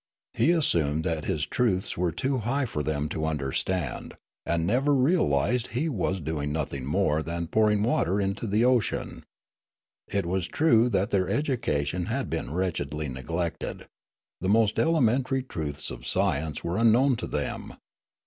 He 0.33 0.49
assumed 0.49 1.03
that 1.03 1.25
his 1.25 1.45
truths 1.45 1.95
were 1.95 2.11
too 2.11 2.39
high 2.39 2.65
for 2.65 2.81
them 2.81 3.07
to 3.09 3.27
understand, 3.27 4.15
and 4.47 4.65
never 4.65 4.95
realised 4.95 5.67
that 5.67 5.71
he 5.73 5.89
was 5.89 6.19
doing 6.19 6.51
nothing 6.51 6.85
more 6.85 7.21
than 7.21 7.45
pouring 7.45 7.83
water 7.83 8.19
into 8.19 8.47
the 8.47 8.65
ocean. 8.65 9.23
It 10.07 10.25
was 10.25 10.47
true 10.47 10.89
that 10.89 11.11
their 11.11 11.29
education 11.29 12.07
had 12.07 12.31
been 12.31 12.51
wretch 12.51 12.79
edl}^ 12.79 13.13
neglected; 13.13 13.85
the 14.39 14.49
most 14.49 14.79
elementary 14.79 15.43
truths 15.43 15.91
of 15.91 16.07
science 16.07 16.63
were 16.63 16.79
unknown 16.79 17.15
to 17.17 17.27
them. 17.27 17.75